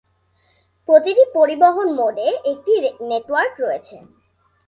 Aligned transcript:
প্রতিটি 0.89 1.23
পরিবহন 1.33 1.87
মোডে 1.93 2.27
একটি 2.51 2.73
নেটওয়ার্ক 3.01 3.53
রয়েছে। 3.59 3.97